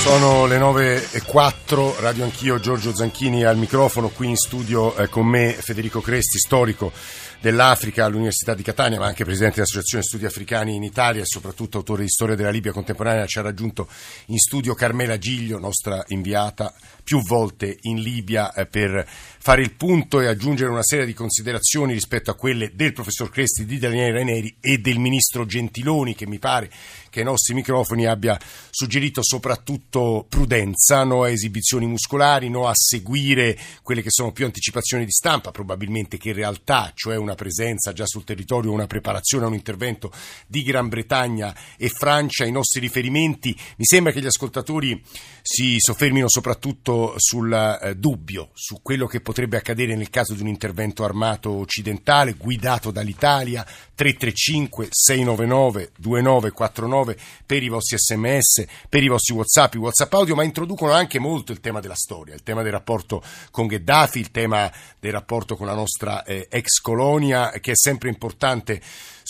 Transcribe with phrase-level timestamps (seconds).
[0.00, 5.08] Sono le 9 e 4, Radio Anch'io, Giorgio Zanchini al microfono, qui in studio eh,
[5.08, 6.90] con me Federico Cresti, storico
[7.38, 12.02] dell'Africa all'Università di Catania, ma anche presidente dell'Associazione Studi Africani in Italia e soprattutto autore
[12.02, 13.26] di storia della Libia contemporanea.
[13.26, 13.88] Ci ha raggiunto
[14.26, 16.72] in studio Carmela Giglio, nostra inviata
[17.02, 21.92] più volte in Libia eh, per fare il punto e aggiungere una serie di considerazioni
[21.92, 26.38] rispetto a quelle del professor Cresti, di Daniele Raineri e del ministro Gentiloni, che mi
[26.38, 26.70] pare
[27.10, 28.38] che ai nostri microfoni abbia
[28.70, 35.04] suggerito soprattutto prudenza, no a esibizioni muscolari, no a seguire quelle che sono più anticipazioni
[35.04, 39.54] di stampa, probabilmente che in realtà, cioè una presenza già sul territorio, una preparazione un
[39.54, 40.12] intervento
[40.46, 45.02] di Gran Bretagna e Francia, i nostri riferimenti, mi sembra che gli ascoltatori
[45.42, 50.48] si soffermino soprattutto sul eh, dubbio, su quello che potrebbe accadere nel caso di un
[50.48, 59.34] intervento armato occidentale guidato dall'Italia, 335 699 2949 per i vostri sms, per i vostri
[59.34, 62.72] whatsapp, i whatsapp audio, ma introducono anche molto il tema della storia, il tema del
[62.72, 67.76] rapporto con Gheddafi, il tema del rapporto con la nostra eh, ex colonia, che è
[67.76, 68.80] sempre importante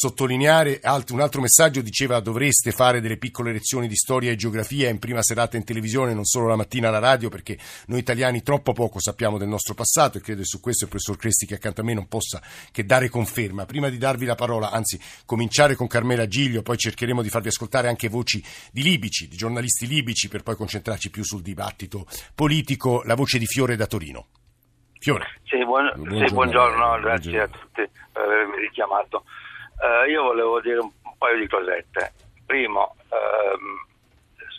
[0.00, 0.80] sottolineare.
[1.10, 5.22] Un altro messaggio diceva dovreste fare delle piccole lezioni di storia e geografia in prima
[5.22, 9.36] serata in televisione, non solo la mattina alla radio, perché noi italiani troppo poco sappiamo
[9.36, 11.92] del nostro passato e credo che su questo il professor Cresti che accanto a me
[11.92, 12.40] non possa
[12.72, 13.66] che dare conferma.
[13.66, 17.88] Prima di darvi la parola, anzi cominciare con Carmela Giglio, poi cercheremo di farvi ascoltare
[17.88, 23.02] anche voci di libici, di giornalisti libici, per poi concentrarci più sul dibattito politico.
[23.04, 24.28] La voce di Fiore da Torino.
[24.98, 25.40] Fiore.
[25.44, 27.42] Sì, buon, buongiorno, sì, buongiorno grazie buongiorno.
[27.42, 29.24] a tutti per avermi richiamato.
[29.80, 32.12] Uh, io volevo dire un, un, paio di cosette.
[32.46, 33.86] Primo, ehm,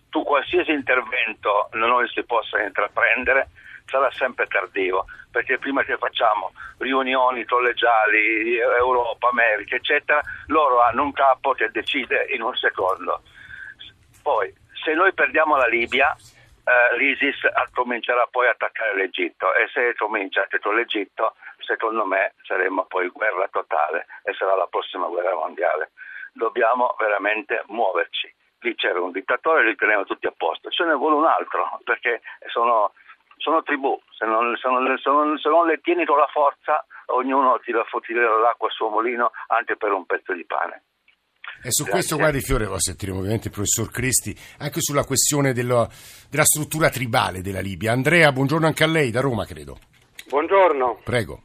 [0.10, 3.50] tu qualsiasi intervento noi si possa intraprendere
[3.92, 11.12] sarà sempre tardivo, perché prima che facciamo riunioni collegiali, Europa, America, eccetera, loro hanno un
[11.12, 13.22] capo che decide in un secondo.
[14.24, 16.16] Poi, se noi perdiamo la Libia,
[16.64, 17.40] eh, l'ISIS
[17.74, 23.47] comincerà poi a attaccare l'Egitto e se comincia contro l'Egitto secondo me saremo poi guerra
[23.47, 25.91] totale e sarà la prossima guerra mondiale.
[26.34, 28.34] Dobbiamo veramente muoverci.
[28.59, 30.69] Lì c'era un dittatore, li teniamo tutti a posto.
[30.69, 32.94] Ce ne vuole un altro perché sono,
[33.38, 36.86] sono tribù, se non, se, non, se, non, se non, le tieni con la forza
[37.07, 40.84] ognuno tira, tira l'acqua al suo mulino anche per un pezzo di pane.
[41.63, 41.91] E su Grazie.
[41.91, 45.88] questo, guardi Fiore, lo sentiremo ovviamente il professor Cristi, anche sulla questione dello,
[46.29, 47.91] della struttura tribale della Libia.
[47.91, 49.78] Andrea, buongiorno anche a lei, da Roma credo.
[50.28, 51.01] Buongiorno.
[51.03, 51.44] Prego.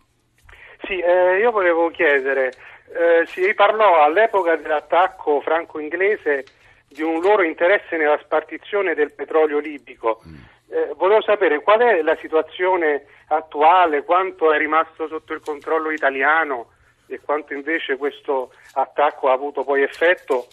[0.86, 6.44] Sì, eh, io volevo chiedere, eh, si parlò all'epoca dell'attacco franco-inglese
[6.88, 10.22] di un loro interesse nella spartizione del petrolio libico.
[10.26, 10.34] Mm.
[10.68, 16.70] Eh, volevo sapere qual è la situazione attuale, quanto è rimasto sotto il controllo italiano
[17.06, 20.48] e quanto invece questo attacco ha avuto poi effetto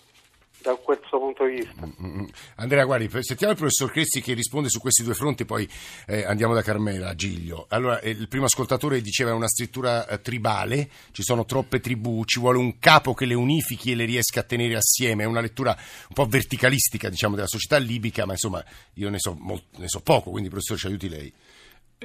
[0.63, 1.85] da questo punto di vista.
[1.85, 2.25] Mm, mm, mm.
[2.55, 5.69] Andrea, guardi, sentiamo il professor Cresti che risponde su questi due fronti, poi
[6.07, 7.65] eh, andiamo da Carmela a Giglio.
[7.69, 12.23] Allora, eh, il primo ascoltatore diceva è una scrittura eh, tribale, ci sono troppe tribù,
[12.23, 15.41] ci vuole un capo che le unifichi e le riesca a tenere assieme, è una
[15.41, 19.89] lettura un po' verticalistica diciamo, della società libica, ma insomma io ne so, molto, ne
[19.89, 21.33] so poco, quindi professore ci aiuti lei.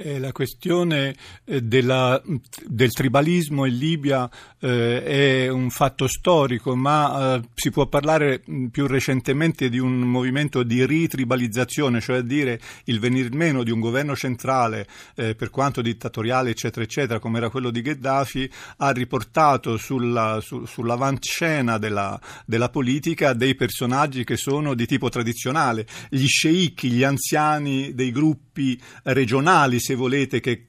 [0.01, 2.21] Eh, la questione eh, della,
[2.65, 8.87] del tribalismo in Libia eh, è un fatto storico, ma eh, si può parlare più
[8.87, 14.87] recentemente di un movimento di ritribalizzazione, cioè dire il venir meno di un governo centrale,
[15.15, 20.63] eh, per quanto dittatoriale, eccetera, eccetera, come era quello di Gheddafi, ha riportato sulla, su,
[20.63, 27.93] sull'avanscena della, della politica dei personaggi che sono di tipo tradizionale, gli sceicchi, gli anziani
[27.93, 30.67] dei gruppi regionali, se volete, che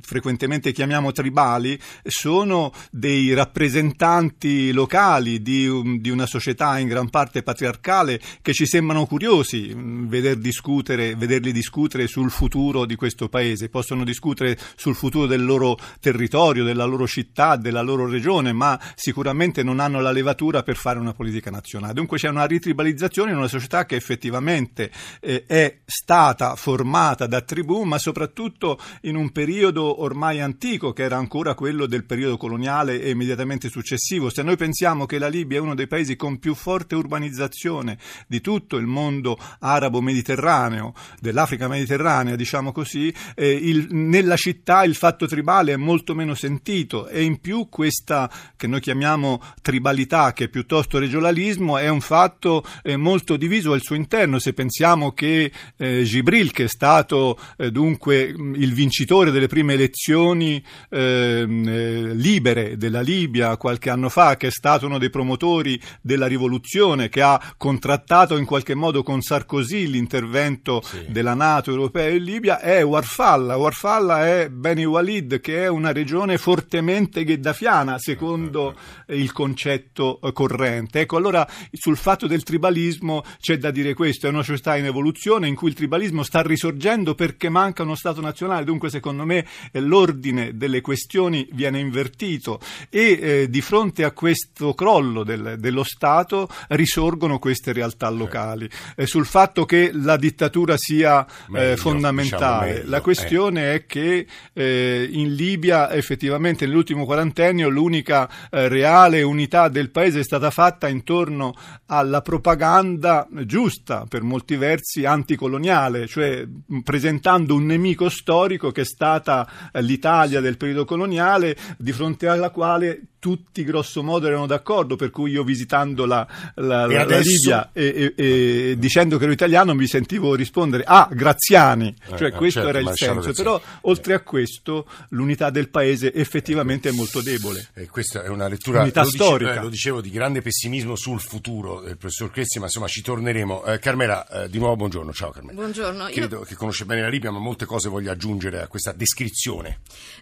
[0.00, 8.20] frequentemente chiamiamo tribali, sono dei rappresentanti locali di, di, una società in gran parte patriarcale
[8.42, 13.68] che ci sembrano curiosi veder discutere, vederli discutere sul futuro di questo paese.
[13.68, 19.62] Possono discutere sul futuro del loro territorio, della loro città, della loro regione, ma sicuramente
[19.62, 21.94] non hanno la levatura per fare una politica nazionale.
[21.94, 24.90] Dunque c'è una ritribalizzazione in una società che effettivamente
[25.20, 31.16] eh, è stata formata da tribù, ma soprattutto in un periodo ormai antico, che era
[31.16, 34.30] ancora quello del periodo coloniale e immediatamente successivo.
[34.30, 38.40] Se noi pensiamo che la Libia è uno dei paesi con più forte urbanizzazione di
[38.40, 45.72] tutto il mondo arabo-mediterraneo, dell'Africa mediterranea, diciamo così, eh, il, nella città il fatto tribale
[45.72, 50.98] è molto meno sentito e in più questa che noi chiamiamo tribalità, che è piuttosto
[50.98, 54.38] regionalismo, è un fatto eh, molto diviso al suo interno.
[54.38, 60.62] Se pensiamo che eh, Gibril, che è stato eh, dunque il vincitore delle prime elezioni
[60.90, 66.26] ehm, eh, libere della Libia qualche anno fa, che è stato uno dei promotori della
[66.26, 71.06] rivoluzione, che ha contrattato in qualche modo con Sarkozy l'intervento sì.
[71.08, 73.56] della Nato europea in Libia, è Warfalla.
[73.56, 78.74] Warfalla è Beni Walid, che è una regione fortemente gheddafiana, secondo
[79.08, 81.00] il concetto eh, corrente.
[81.00, 85.46] Ecco, allora sul fatto del tribalismo c'è da dire questo, è una società in evoluzione
[85.46, 90.56] in cui il tribalismo sta risorgendo perché manca uno Stato nazionale, dunque secondo me l'ordine
[90.56, 97.38] delle questioni viene invertito e eh, di fronte a questo crollo del, dello Stato risorgono
[97.38, 98.68] queste realtà locali.
[98.96, 103.74] Eh, sul fatto che la dittatura sia eh, meglio, fondamentale, diciamo la questione eh.
[103.74, 110.50] è che eh, in Libia effettivamente nell'ultimo quarantennio l'unica reale unità del paese è stata
[110.50, 111.54] fatta intorno
[111.86, 116.46] alla propaganda giusta per molti versi anticoloniale, cioè
[116.82, 119.48] presentando un nemico storico che è stata
[119.80, 125.32] l'Italia del periodo coloniale di fronte alla quale tutti grosso modo erano d'accordo, per cui
[125.32, 127.08] io visitando la, la, la, adesso...
[127.08, 132.16] la Libia e, e, e, dicendo che ero italiano mi sentivo rispondere ah, Graziani, eh,
[132.16, 136.90] cioè eh, questo certo, era il senso, però oltre a questo l'unità del paese effettivamente
[136.90, 137.68] è molto debole.
[137.74, 139.50] E questa è una lettura unità lo storica.
[139.50, 143.02] Dicevo, eh, lo dicevo di grande pessimismo sul futuro del professor Cressi, ma insomma ci
[143.02, 143.64] torneremo.
[143.64, 145.54] Eh, Carmela, eh, di nuovo buongiorno, ciao Carmela.
[145.54, 146.04] Buongiorno.
[146.06, 146.42] Credo io...
[146.42, 149.47] che conosce bene la Libia, ma molte cose voglio aggiungere a questa descrizione.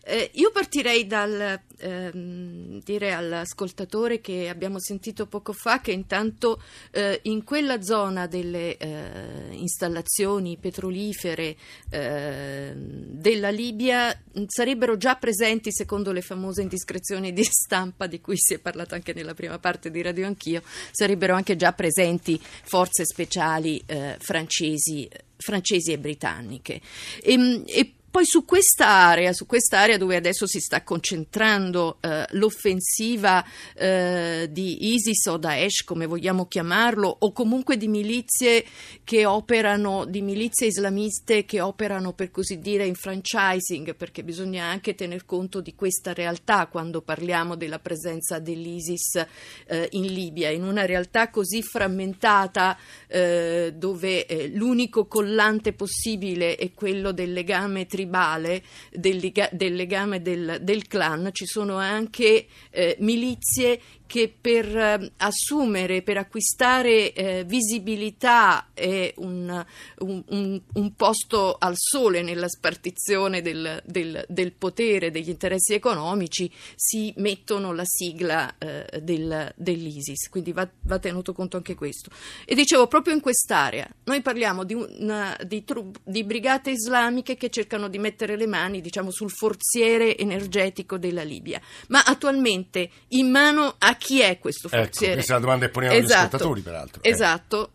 [0.05, 6.63] Eh, io partirei dal ehm, dire all'ascoltatore che abbiamo sentito poco fa che intanto
[6.93, 11.57] eh, in quella zona delle eh, installazioni petrolifere
[11.91, 18.55] eh, della Libia sarebbero già presenti, secondo le famose indiscrezioni di stampa di cui si
[18.55, 20.63] è parlato anche nella prima parte di Radio Anch'io,
[20.93, 25.09] sarebbero anche già presenti forze speciali eh, francesi
[25.39, 26.81] francesi e britanniche.
[27.23, 32.25] E, e poi su questa area, su questa area dove adesso si sta concentrando eh,
[32.31, 38.65] l'offensiva eh, di ISIS o Daesh, come vogliamo chiamarlo, o comunque di milizie
[39.05, 44.95] che operano, di milizie islamiste che operano per così dire in franchising, perché bisogna anche
[44.95, 49.27] tener conto di questa realtà quando parliamo della presenza dell'ISIS
[49.67, 52.79] eh, in Libia, in una realtà così frammentata
[53.09, 60.23] eh, dove eh, l'unico collante possibile è quello del legame tribale tribale del, del legame
[60.23, 67.45] del, del, clan ci sono anche eh, milizie che per eh, assumere, per acquistare eh,
[67.45, 69.65] visibilità e un,
[69.99, 77.13] un, un, posto al sole nella spartizione del, del, del, potere, degli interessi economici, si
[77.17, 80.29] mettono la sigla eh, del, dell'ISIS.
[80.29, 82.11] Quindi va, va, tenuto conto anche questo.
[82.45, 85.65] E dicevo, proprio in quest'area, noi parliamo di, una, di,
[86.05, 91.61] di brigate islamiche che cercano di mettere le mani diciamo, sul forziere energetico della Libia,
[91.89, 95.07] ma attualmente in mano a chi è questo ecco, forziere?
[95.07, 97.03] Ecco, questa è la domanda che poniamo esatto, agli ascoltatori, peraltro.
[97.03, 97.09] Eh.
[97.09, 97.71] Esatto.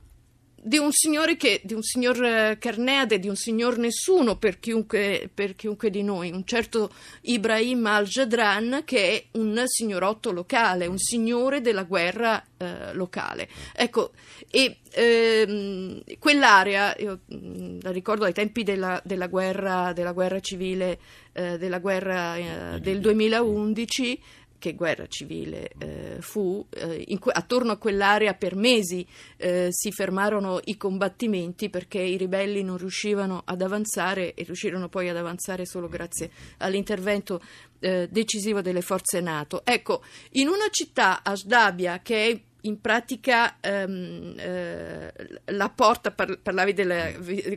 [0.63, 5.27] Di un signore che, di un signor eh, Carneade, di un signor nessuno per chiunque,
[5.33, 6.91] per chiunque di noi, un certo
[7.21, 13.49] Ibrahim al-Jadran che è un signorotto locale, un signore della guerra eh, locale.
[13.73, 14.11] Ecco,
[14.51, 20.99] e ehm, quell'area, io mm, la ricordo ai tempi della, della, guerra, della guerra, civile,
[21.33, 24.21] eh, della guerra eh, del 2011,
[24.61, 29.05] che guerra civile eh, fu, eh, que- attorno a quell'area per mesi
[29.37, 35.09] eh, si fermarono i combattimenti perché i ribelli non riuscivano ad avanzare e riuscirono poi
[35.09, 37.41] ad avanzare solo grazie all'intervento
[37.79, 39.65] eh, decisivo delle forze NATO.
[39.65, 45.13] Ecco, in una città, Ashdabia, che è in pratica ehm, eh,
[45.45, 47.11] la porta, par- parlavi della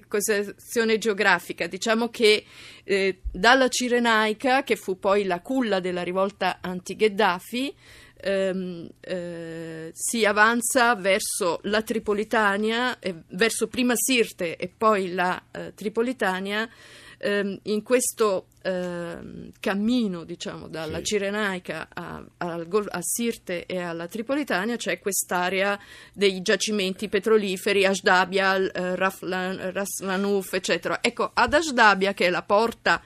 [0.09, 2.45] questione geografica, diciamo che
[2.85, 7.75] eh, dalla Cirenaica, che fu poi la culla della rivolta anti-Gheddafi,
[8.17, 16.69] ehm, eh, si avanza verso la Tripolitania, verso prima Sirte e poi la eh, Tripolitania,
[17.25, 21.05] ehm, in questo ehm, cammino, diciamo, dalla sì.
[21.05, 25.79] Cirenaica a, a, a, Sirte e alla Tripolitania c'è quest'area
[26.13, 30.99] dei giacimenti petroliferi, Ashdabia, eh, Raslanuf, eccetera.
[31.01, 33.03] Ecco, ad Ashdabia, che è la porta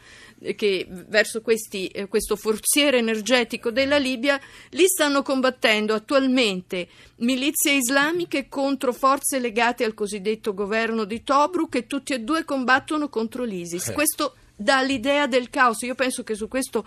[0.54, 4.40] che verso questi, eh, questo forziere energetico della Libia,
[4.71, 11.87] lì stanno combattendo attualmente milizie islamiche contro forze legate al cosiddetto governo di Tobruk e
[11.87, 13.88] tutti e due combattono contro l'ISIS.
[13.88, 13.92] Eh.
[13.92, 15.83] Questo dà l'idea del caos.
[15.83, 16.85] Io penso che su questo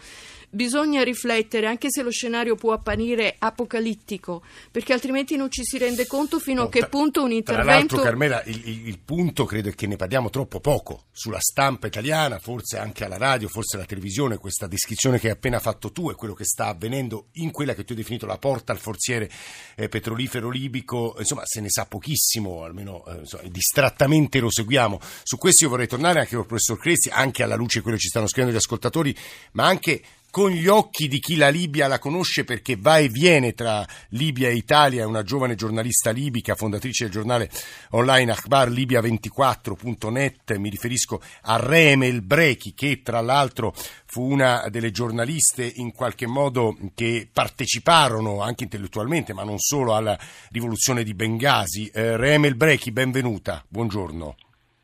[0.51, 6.05] bisogna riflettere, anche se lo scenario può apparire apocalittico, perché altrimenti non ci si rende
[6.05, 7.65] conto fino no, a che punto un intervento...
[7.65, 11.39] Tra l'altro, Carmela, il, il, il, punto credo è che ne parliamo troppo poco sulla
[11.39, 15.91] stampa italiana, forse anche alla radio, forse alla televisione, questa descrizione che hai appena fatto
[15.91, 18.79] tu è quello che sta avvenendo in quella che tu hai definito la porta al
[18.79, 19.29] forziere
[19.75, 24.99] eh, petrolifero libico, insomma se ne sa pochissimo, almeno eh, insomma, distrattamente lo seguiamo.
[25.23, 27.97] Su questo io vorrei tornare anche con il professor Cresti, anche alla luce di quello
[27.97, 29.15] che ci stanno scrivendo gli ascoltatori,
[29.53, 33.53] ma anche con gli occhi di chi la Libia la conosce perché va e viene
[33.53, 37.49] tra Libia e Italia, è una giovane giornalista libica, fondatrice del giornale
[37.91, 43.73] online Akhbar Libia24.net, mi riferisco a Remel Brechi che tra l'altro
[44.05, 50.17] fu una delle giornaliste in qualche modo che parteciparono anche intellettualmente, ma non solo, alla
[50.51, 51.91] rivoluzione di Bengasi.
[51.93, 54.35] Eh, Remel Brechi, benvenuta, buongiorno.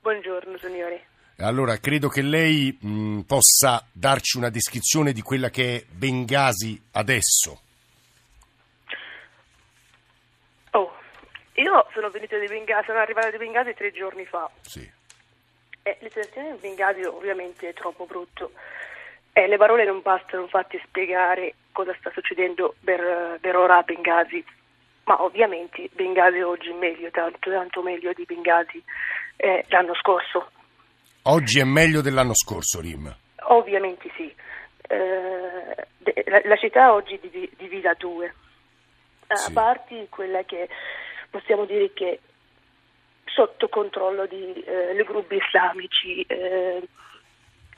[0.01, 1.06] Buongiorno signore.
[1.39, 7.61] Allora, credo che lei mh, possa darci una descrizione di quella che è Bengasi adesso.
[10.71, 10.97] Oh,
[11.53, 14.49] io sono venuta di Bengasi, sono arrivata di Bengasi tre giorni fa.
[14.61, 14.89] Sì.
[15.83, 18.47] Eh, la situazione di Bengasi ovviamente è troppo brutta.
[19.33, 24.43] Eh, le parole non bastano infatti spiegare cosa sta succedendo per, per ora a Bengasi,
[25.03, 28.83] ma ovviamente Bengasi oggi è meglio, tanto, tanto meglio di Bengasi
[29.35, 30.49] eh, l'anno scorso.
[31.29, 33.13] Oggi è meglio dell'anno scorso, Rim?
[33.49, 34.33] Ovviamente sì.
[34.87, 38.33] Eh, la, la, città oggi è divisa a due.
[39.27, 39.49] Sì.
[39.49, 40.69] A parte quella che
[41.29, 42.21] possiamo dire che
[43.25, 46.87] sotto controllo di eh, gruppi islamici, eh,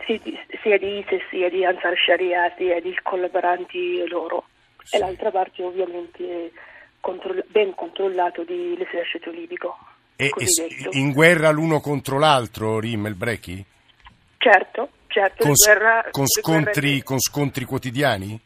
[0.06, 4.46] sia di ISIS, sia di Ansar Sharia, sia di collaboranti loro.
[4.84, 4.98] Sì.
[4.98, 6.52] E l'altra parte ovviamente
[7.00, 9.76] controll- ben controllato dall'esercito libico.
[10.22, 10.30] E,
[10.92, 13.64] in guerra l'uno contro l'altro, Rim, il Brechi?
[14.38, 15.46] Certo, certo.
[15.46, 17.04] Con, guerra, con, scontri, guerra...
[17.06, 18.38] con scontri quotidiani?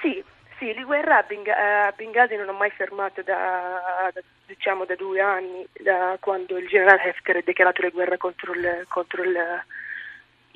[0.00, 0.22] Sì,
[0.60, 5.66] sì, la guerra a Benghazi non ha mai fermato da, da, diciamo, da due anni,
[5.72, 9.64] da quando il generale Hefker ha dichiarato la guerra contro, il, contro, il,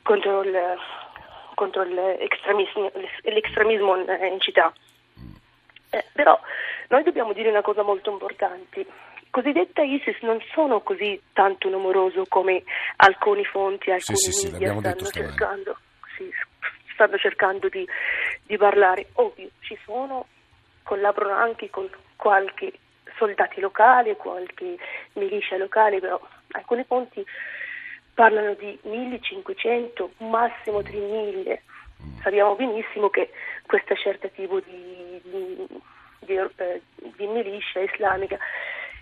[0.04, 0.78] contro, il,
[1.56, 2.92] contro l'extremismo,
[3.22, 4.72] l'extremismo in città.
[5.90, 6.38] Eh, però
[6.86, 8.86] noi dobbiamo dire una cosa molto importante
[9.36, 12.62] cosiddetta ISIS non sono così tanto numeroso come
[12.96, 15.78] alcuni fonti, alcuni sì, sì, media sì, stanno cercando,
[16.16, 16.32] sì,
[16.94, 17.86] stanno cercando di,
[18.44, 19.08] di, parlare.
[19.16, 20.26] Ovvio, ci sono,
[20.84, 22.72] collaborano anche con qualche
[23.18, 24.78] soldati locali, qualche
[25.12, 26.18] milicia locale, però
[26.52, 27.22] alcuni fonti
[28.14, 31.58] parlano di 1500, massimo 3000.
[32.22, 33.30] Sappiamo benissimo che
[33.66, 35.66] questa certa tipo di, di,
[36.20, 38.38] di, eh, di milicia islamica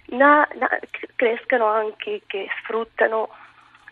[0.07, 0.69] na, na,
[1.17, 3.31] crescano anche che sfruttano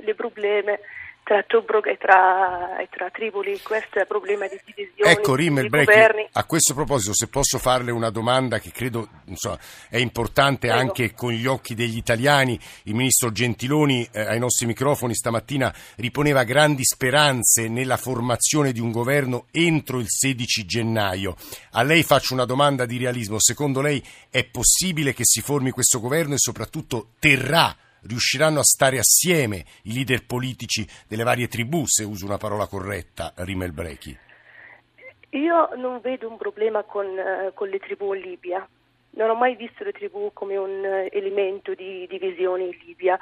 [0.07, 0.77] i problemi
[1.25, 5.69] tra Tobruk e tra, e tra Tripoli, questo è il problema di divisione ecco, Rimmel,
[5.69, 10.81] Brechi, a questo proposito, se posso farle una domanda che credo insomma, è importante Prego.
[10.81, 16.43] anche con gli occhi degli italiani, il ministro Gentiloni eh, ai nostri microfoni stamattina riponeva
[16.43, 21.37] grandi speranze nella formazione di un governo entro il 16 gennaio.
[21.73, 26.01] A lei faccio una domanda di realismo, secondo lei è possibile che si formi questo
[26.01, 27.75] governo e soprattutto terrà
[28.07, 33.33] riusciranno a stare assieme i leader politici delle varie tribù, se uso una parola corretta,
[33.37, 34.19] Rimel Brechi?
[35.31, 38.69] Io non vedo un problema con, uh, con, le tribù in Libia.
[39.13, 43.19] Non ho mai visto le tribù come un uh, elemento di divisione in Libia.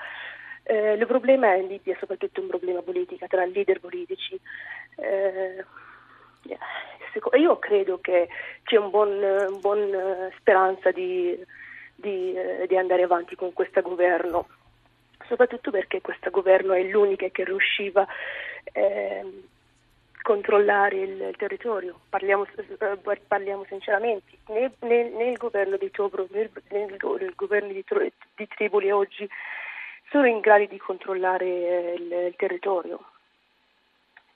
[0.65, 4.41] Uh, il problema in Libia è soprattutto un problema politico, tra leader politici.
[7.39, 8.29] io credo che
[8.65, 11.39] c'è una buona buon speranza di,
[11.95, 12.35] di,
[12.67, 14.47] di andare avanti con questo governo
[15.31, 18.09] soprattutto perché questo governo è l'unica che riusciva a
[18.73, 19.25] eh,
[20.23, 22.01] controllare il, il territorio.
[22.09, 27.33] Parliamo, eh, parliamo sinceramente, né, né, né, il governo di Tobro né, né il, il,
[27.37, 27.85] governo di,
[28.35, 29.29] di, Tripoli oggi
[30.11, 32.99] sono in grado di controllare eh, il, il territorio.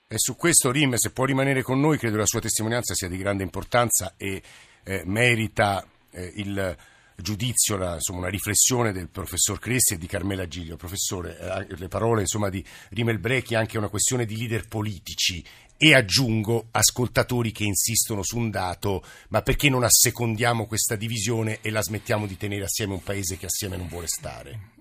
[0.07, 3.17] E su questo Rim, se può rimanere con noi, credo la sua testimonianza sia di
[3.17, 4.41] grande importanza e
[4.85, 6.77] eh, merita eh, il
[7.15, 10.75] giudizio, la, insomma, una riflessione del professor Cressi e di Carmela Giglio.
[10.75, 15.43] Professore, eh, le parole insomma, di Rimel Brechi anche una questione di leader politici
[15.77, 21.69] e aggiungo ascoltatori che insistono su un dato, ma perché non assecondiamo questa divisione e
[21.69, 24.74] la smettiamo di tenere assieme un paese che assieme non vuole stare?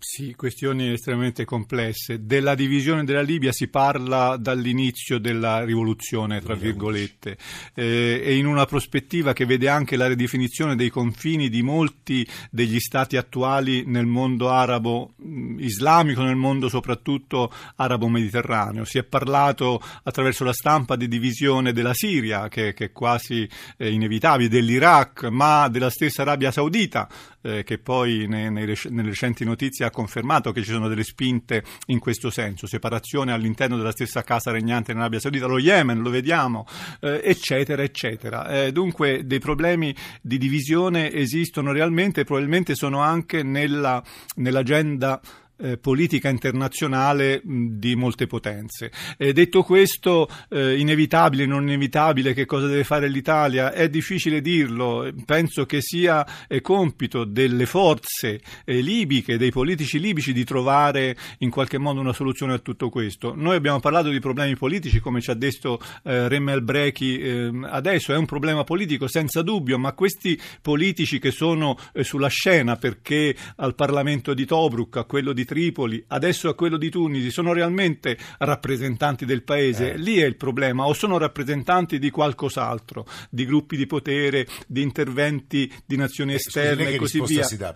[0.00, 2.24] Sì, questioni estremamente complesse.
[2.24, 7.36] Della divisione della Libia si parla dall'inizio della rivoluzione, tra virgolette,
[7.74, 12.78] eh, e in una prospettiva che vede anche la ridefinizione dei confini di molti degli
[12.78, 18.84] stati attuali nel mondo arabo mh, islamico, nel mondo soprattutto arabo-mediterraneo.
[18.84, 23.90] Si è parlato attraverso la stampa di divisione della Siria, che, che è quasi eh,
[23.90, 27.08] inevitabile, dell'Iraq, ma della stessa Arabia Saudita,
[27.48, 31.62] eh, che poi nei, nei, nelle recenti notizie ha confermato che ci sono delle spinte
[31.86, 36.10] in questo senso, separazione all'interno della stessa casa regnante in Arabia Saudita, lo Yemen, lo
[36.10, 36.66] vediamo,
[37.00, 38.48] eh, eccetera, eccetera.
[38.48, 44.02] Eh, dunque dei problemi di divisione esistono realmente e probabilmente sono anche nella,
[44.36, 45.20] nell'agenda
[45.58, 48.90] eh, politica internazionale mh, di molte potenze.
[49.16, 53.72] Eh, detto questo, eh, inevitabile, non inevitabile, che cosa deve fare l'Italia?
[53.72, 60.32] È difficile dirlo, penso che sia eh, compito delle forze eh, libiche, dei politici libici
[60.32, 63.34] di trovare in qualche modo una soluzione a tutto questo.
[63.34, 68.12] Noi abbiamo parlato di problemi politici, come ci ha detto eh, Remmel Brechi ehm, adesso,
[68.12, 73.74] è un problema politico senza dubbio, ma questi politici che sono sulla scena perché al
[73.74, 79.24] Parlamento di Tobruk, a quello di Tripoli, adesso a quello di Tunisi, sono realmente rappresentanti
[79.24, 79.94] del paese?
[79.94, 79.96] Eh.
[79.96, 85.72] Lì è il problema, o sono rappresentanti di qualcos'altro, di gruppi di potere, di interventi
[85.86, 87.44] di nazioni esterne e così via?
[87.44, 87.74] Si dà,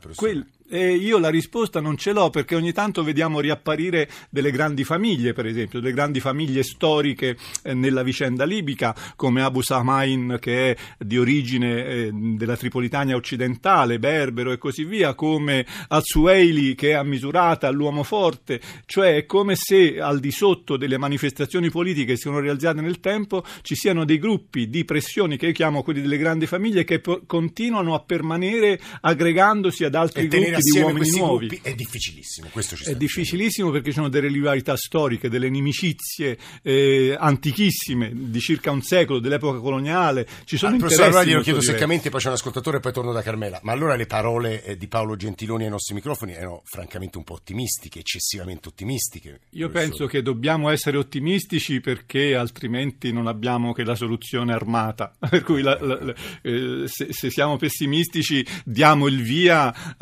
[0.73, 4.85] Quel, e io la risposta non ce l'ho perché ogni tanto vediamo riapparire delle grandi
[4.85, 10.71] famiglie, per esempio, delle grandi famiglie storiche eh, nella vicenda libica, come Abu Samain che
[10.71, 16.95] è di origine eh, della Tripolitania occidentale, berbero e così via, come Al-Sueili che è
[16.95, 22.17] a misurata, l'uomo forte, cioè è come se al di sotto delle manifestazioni politiche che
[22.17, 26.00] si sono realizzate nel tempo ci siano dei gruppi di pressioni che io chiamo quelli
[26.00, 31.47] delle grandi famiglie che po- continuano a permanere aggregandosi ad altri gruppi di uomini nuovi.
[31.47, 36.38] Gruppi è difficilissimo, questo ci È difficilissimo perché ci sono delle rivalità storiche, delle inimicizie
[36.62, 40.26] eh, antichissime di circa un secolo, dell'epoca coloniale.
[40.45, 41.02] Ci sono ah, interessi.
[41.02, 41.71] Allora glielo chiedo diversi.
[41.71, 43.61] seccamente, poi c'è un ascoltatore e poi torno da Carmela.
[43.62, 47.35] Ma allora le parole eh, di Paolo Gentiloni ai nostri microfoni erano francamente un po'
[47.35, 49.40] ottimistiche, eccessivamente ottimistiche.
[49.50, 49.88] Io professore.
[49.88, 55.14] penso che dobbiamo essere ottimistici perché altrimenti non abbiamo che la soluzione armata.
[55.33, 59.95] per cui la, la, la, eh, se, se, siamo pessimistici diamo il via uh,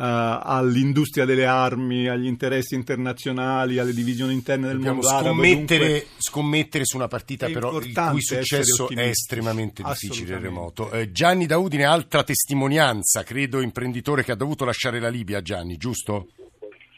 [0.51, 5.99] all'industria delle armi, agli interessi internazionali, alle divisioni interne del Dobbiamo mondo scommettere, arabo.
[5.99, 10.91] Dunque, scommettere su una partita però il cui successo è estremamente difficile e remoto.
[10.91, 16.27] Eh, Gianni Daudine, altra testimonianza, credo imprenditore che ha dovuto lasciare la Libia, Gianni, giusto?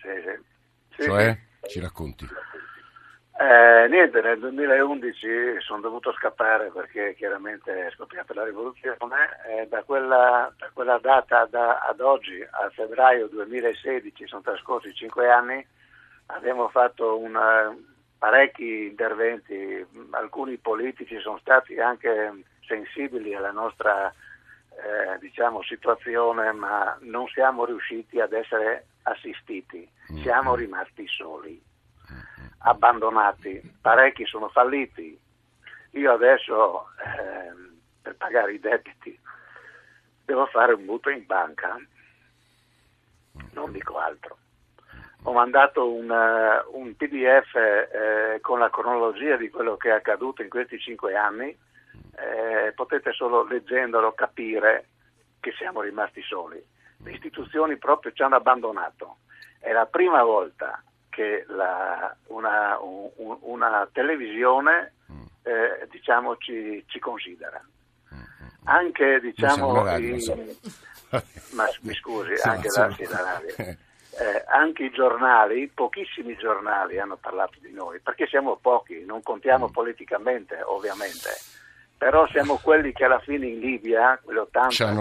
[0.02, 0.10] Sì,
[0.98, 1.04] sì.
[1.04, 1.38] Cioè,
[1.70, 2.28] ci racconti.
[3.46, 8.96] Eh, niente, nel 2011 sono dovuto scappare perché chiaramente è scoppiata la rivoluzione
[9.46, 15.30] e da quella, da quella data da, ad oggi, a febbraio 2016, sono trascorsi cinque
[15.30, 15.66] anni,
[16.28, 17.76] abbiamo fatto una,
[18.18, 27.28] parecchi interventi, alcuni politici sono stati anche sensibili alla nostra eh, diciamo, situazione, ma non
[27.28, 29.86] siamo riusciti ad essere assistiti,
[30.22, 30.60] siamo mm-hmm.
[30.60, 31.72] rimasti soli
[32.64, 35.20] abbandonati, parecchi sono falliti.
[35.92, 37.54] Io adesso eh,
[38.02, 39.18] per pagare i debiti
[40.26, 41.78] devo fare un mutuo in banca,
[43.52, 44.38] non dico altro.
[45.24, 50.42] Ho mandato un, uh, un PDF eh, con la cronologia di quello che è accaduto
[50.42, 54.88] in questi cinque anni, eh, potete solo leggendolo capire
[55.40, 56.62] che siamo rimasti soli.
[57.04, 59.18] Le istituzioni proprio ci hanno abbandonato.
[59.60, 65.22] È la prima volta che la, una, un, una, televisione mm.
[65.44, 67.64] eh, diciamo, ci, ci, considera.
[68.14, 70.58] Mm, mm, anche diciamo, radio, i,
[71.54, 73.56] ma mi scusi, sì, anche, la, sì, radio.
[73.56, 79.68] Eh, anche i giornali, pochissimi giornali hanno parlato di noi, perché siamo pochi, non contiamo
[79.68, 79.72] mm.
[79.72, 81.30] politicamente ovviamente,
[81.96, 84.94] però siamo quelli che alla fine in Libia, quelle 80,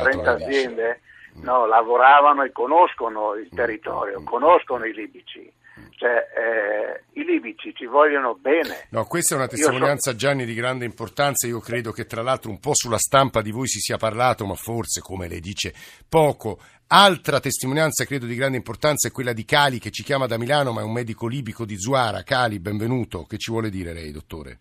[0.00, 1.00] 30 aziende,
[1.42, 5.58] no, lavoravano e conoscono il territorio, conoscono i libici
[5.90, 8.86] cioè, eh, i libici ci vogliono bene.
[8.90, 10.16] No, questa è una testimonianza, so...
[10.16, 11.46] Gianni, di grande importanza.
[11.46, 14.54] Io credo che tra l'altro un po' sulla stampa di voi si sia parlato, ma
[14.54, 15.74] forse, come lei dice,
[16.08, 16.58] poco.
[16.92, 20.72] Altra testimonianza, credo, di grande importanza è quella di Cali, che ci chiama da Milano,
[20.72, 22.22] ma è un medico libico di Zuara.
[22.22, 23.24] Cali, benvenuto.
[23.24, 24.58] Che ci vuole dire lei, dottore?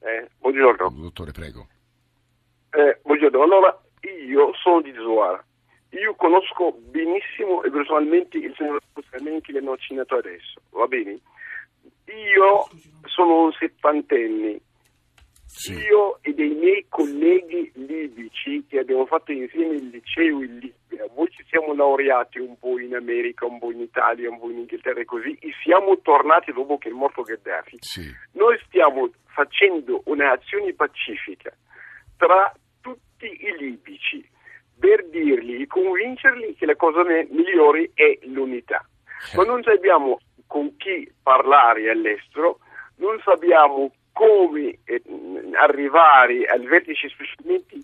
[0.00, 0.92] Eh, buongiorno.
[1.00, 1.66] Dottore, prego.
[2.70, 3.42] Eh, buongiorno.
[3.42, 3.80] Allora,
[4.28, 5.42] io sono di Zuara
[6.00, 11.18] io conosco benissimo e personalmente il signor Buscamini che l'hanno accennato adesso, va bene?
[12.06, 12.68] Io
[13.04, 14.60] sono un settantenne,
[15.46, 15.72] sì.
[15.72, 21.28] io e dei miei colleghi libici che abbiamo fatto insieme il liceo in Libia, voi
[21.30, 25.00] ci siamo laureati un po' in America, un po' in Italia, un po' in Inghilterra
[25.00, 27.76] e così, e siamo tornati dopo che è morto Gheddafi.
[27.80, 28.10] Sì.
[28.32, 31.52] Noi stiamo facendo un'azione pacifica
[32.16, 34.32] tra tutti i libici
[34.78, 38.86] per dirgli e convincerli che la cosa migliore è l'unità.
[39.36, 42.58] Ma non sappiamo con chi parlare all'estero,
[42.96, 45.02] non sappiamo come eh,
[45.54, 47.76] arrivare al vertice specialmente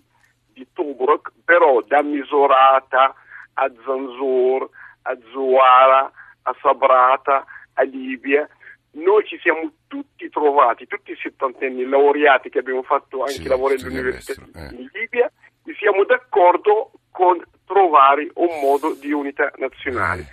[0.53, 3.15] di Tobruk, però da Misurata
[3.53, 4.69] a Zanzor,
[5.03, 6.11] a Zuara,
[6.43, 8.47] a Sabrata, a Libia,
[8.91, 13.77] noi ci siamo tutti trovati, tutti i settantenni laureati che abbiamo fatto anche Sì, lavori
[13.77, 14.75] studio all'università eh.
[14.75, 15.31] in Libia,
[15.77, 20.25] siamo d'accordo con trovare un modo di unità nazionale.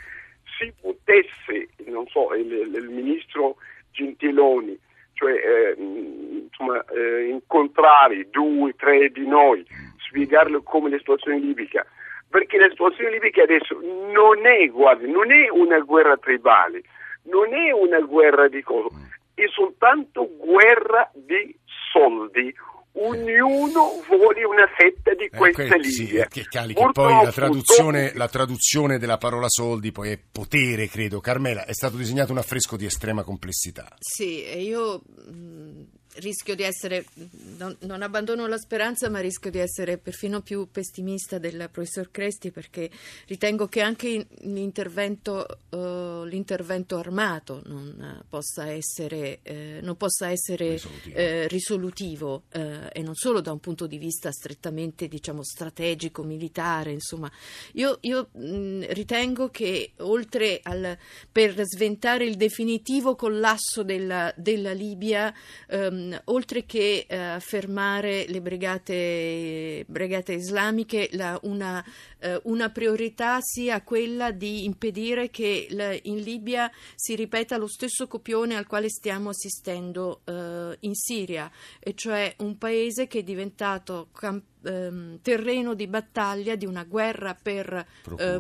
[0.59, 3.57] Si potesse, non so, il, il- ministro
[3.93, 4.79] Gentiloni,
[5.13, 9.65] cioè eh, insomma, eh, incontrare due, tre di noi,
[10.09, 11.87] spiegarle come la situazione libica,
[12.29, 13.79] perché la situazione libica adesso
[14.13, 16.83] non è, guardi, non è una guerra tribale,
[17.25, 18.89] non è una guerra di cosa,
[19.35, 21.57] è soltanto guerra di
[21.93, 22.55] soldi.
[23.01, 26.27] Ognuno vuole una fetta di Eh, questa que- sì, Libia.
[26.27, 31.21] che, cali, che poi la traduzione, la traduzione della parola soldi poi è potere, credo.
[31.21, 33.89] Carmela, è stato disegnato un affresco di estrema complessità.
[34.01, 35.83] Sì, e io mh,
[36.19, 37.05] rischio di essere,
[37.57, 42.51] non, non abbandono la speranza, ma rischio di essere perfino più pessimista del professor Cresti
[42.51, 42.91] perché
[43.27, 50.71] ritengo che anche in- l'intervento, eh, l'intervento armato non possa essere, eh, non possa essere
[50.73, 51.17] Risolutivo.
[51.19, 56.93] eh, risolutivo eh, e non solo da un punto di vista strettamente diciamo strategico, militare,
[56.93, 57.31] insomma.
[57.75, 60.97] Io, io, mh, ritengo che oltre al
[61.31, 65.33] per sventare il definitivo collasso della, della Libia,
[65.69, 71.85] ehm, oltre che eh, fermare le brigate, brigate islamiche, la- una,
[72.19, 78.07] eh, una priorità sia quella di impedire che la- in Libia si ripeta lo stesso
[78.07, 84.09] copione al quale stiamo assistendo eh, in Siria, e cioè un paese che è diventato
[84.13, 87.87] cam- ehm, terreno di battaglia di una guerra per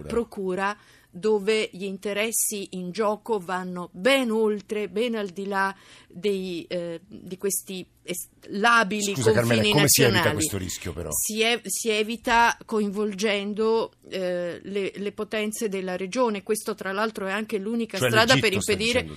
[0.06, 0.76] Procura.
[1.10, 5.74] Dove gli interessi in gioco vanno ben oltre, ben al di là
[6.06, 10.16] dei, eh, di questi es- labili Scusa Carmela, come si nazionali.
[10.18, 11.10] evita questo rischio però?
[11.12, 16.42] Si, ev- si evita coinvolgendo eh, le, le potenze della regione.
[16.42, 19.08] Questo, tra l'altro, è anche l'unica Cioè strada per impedire.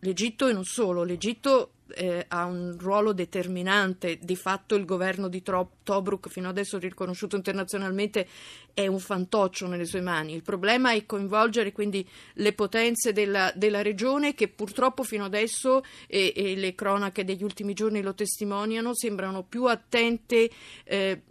[0.00, 5.42] L'Egitto e non solo, l'Egitto eh, ha un ruolo determinante, di fatto il governo di
[5.42, 8.28] Tro- Tobruk, fino adesso riconosciuto internazionalmente,
[8.74, 10.34] è un fantoccio nelle sue mani.
[10.34, 16.34] Il problema è coinvolgere quindi le potenze della, della regione che purtroppo fino adesso, e,
[16.36, 20.50] e le cronache degli ultimi giorni lo testimoniano, sembrano più attente
[20.84, 21.22] eh,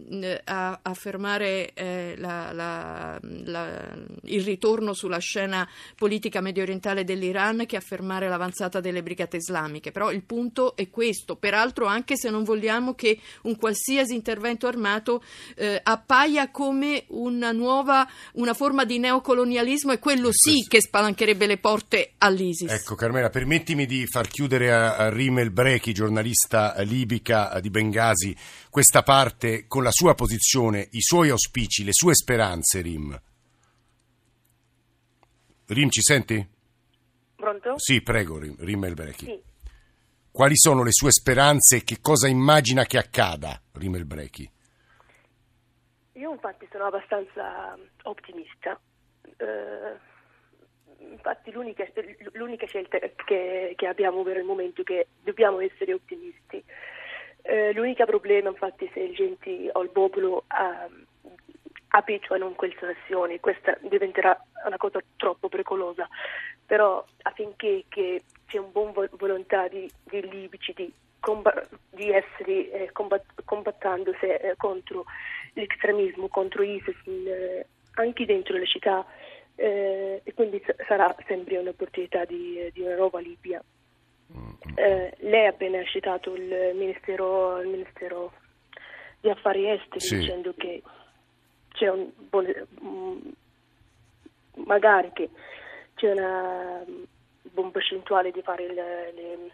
[0.44, 7.64] a, a fermare eh, la- la- la- il ritorno sulla scena politica medio orientale dell'Iran
[7.64, 9.92] che a fermare l'avanzata delle brigate islamiche.
[9.92, 11.36] Però il punto è questo.
[11.36, 15.22] Peraltro, anche se non vogliamo che un qualsiasi intervento armato
[15.56, 21.46] eh, appaia come una nuova, una forma di neocolonialismo, e quello sì questo- che spalancherebbe
[21.46, 22.70] le porte all'ISIS.
[22.70, 27.70] Ecco Carmela, permettimi di far chiudere a, a Rimel Brechi, giornalista eh, libica eh, di
[27.70, 28.34] Bengasi,
[28.70, 33.20] questa parte con la sua posizione, i suoi auspici, le sue speranze, Rim.
[35.66, 36.46] Rim, ci senti?
[37.36, 37.74] Pronto?
[37.76, 39.24] Sì, prego, Rim, Rimel Brechi.
[39.26, 39.40] Sì.
[40.38, 44.48] Quali sono le sue speranze e che cosa immagina che accada, Rimel Brechi?
[46.12, 48.78] Io infatti sono abbastanza ottimista.
[49.36, 49.96] Eh,
[51.10, 51.84] infatti l'unica,
[52.34, 56.62] l'unica scelta che, che abbiamo per il momento è che dobbiamo essere ottimisti.
[57.42, 60.88] Eh, l'unico problema infatti se il gente o il popolo ah,
[61.88, 66.08] abituano in questa azione, questa diventerà una cosa troppo pericolosa,
[66.64, 72.70] però affinché che c'è un buon vo- volontà di, di libici di, comba- di essere
[72.72, 75.04] eh, combat- combattando se- eh, contro
[75.52, 79.04] l'estremismo, contro ISIS in, eh, anche dentro le città
[79.54, 83.62] eh, e quindi sarà sempre un'opportunità di, di una nuova Libia.
[84.74, 88.32] Eh, lei ha appena citato il ministero, il ministero
[89.20, 90.18] di affari esteri Sì.
[90.18, 90.82] dicendo che
[91.72, 92.46] c'è un buon,
[92.84, 93.18] mm,
[94.66, 95.28] magari che
[95.94, 96.84] c'è una
[97.50, 99.50] mm, buona percentuale di fare il, le-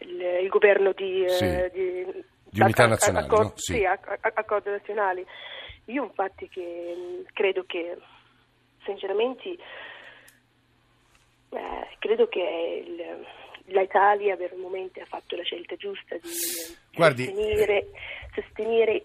[0.00, 1.44] il- il governo di, eh, Sì.
[1.72, 3.52] di, Di unità nazionale, accordo, no?
[3.56, 3.72] Sì.
[3.74, 5.24] sì, acc- acc- accordo nazionali.
[5.86, 7.96] Io infatti che mh, credo che
[8.84, 9.56] sinceramente
[11.50, 13.26] eh, credo che il-
[13.66, 17.86] l'Italia per il momento ha fatto la scelta giusta di eh, Guardi, sostenere,
[18.34, 19.03] sostenere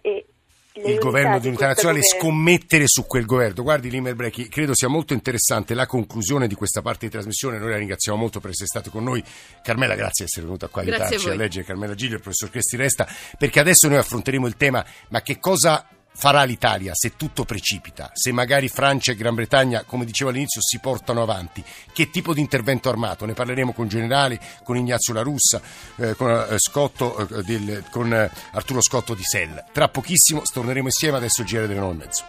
[0.84, 3.64] e il governo di unità nazionale scommettere su quel governo.
[3.64, 7.58] Guardi Limer Brechi, credo sia molto interessante la conclusione di questa parte di trasmissione.
[7.58, 9.24] Noi la ringraziamo molto per essere stato con noi.
[9.64, 11.66] Carmela, grazie di essere venuta qua a aiutarci a, a leggere.
[11.66, 15.86] Carmela Giglio, il professor Cresti Resta, perché adesso noi affronteremo il tema, ma che cosa
[16.12, 20.80] farà l'Italia se tutto precipita, se magari Francia e Gran Bretagna, come dicevo all'inizio, si
[20.80, 21.64] portano avanti?
[21.92, 23.26] Che tipo di intervento armato?
[23.26, 25.62] Ne parleremo con Generale, con Ignazio La Russa,
[25.96, 29.64] eh, con, eh, Scotto, eh, del, con eh, Arturo Scotto di Sell.
[29.72, 32.26] Tra pochissimo torneremo insieme adesso il giro delle 9 e mezzo.